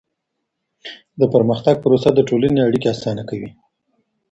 د 1.19 1.21
پرمختګ 1.33 1.75
پروسه 1.83 2.09
د 2.13 2.19
ټولني 2.29 2.59
اړیکي 2.67 2.87
اسانه 2.95 3.23
کوي. 3.29 3.49